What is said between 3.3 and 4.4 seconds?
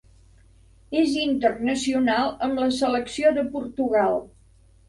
de Portugal.